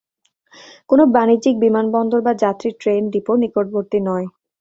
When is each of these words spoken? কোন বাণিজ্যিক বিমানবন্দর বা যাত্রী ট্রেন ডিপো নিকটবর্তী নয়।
কোন 0.89 0.99
বাণিজ্যিক 1.15 1.55
বিমানবন্দর 1.63 2.19
বা 2.23 2.33
যাত্রী 2.43 2.69
ট্রেন 2.81 3.01
ডিপো 3.13 3.33
নিকটবর্তী 3.41 3.99
নয়। 4.07 4.25